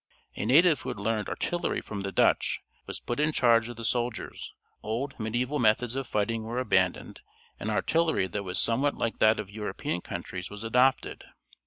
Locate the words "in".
3.19-3.31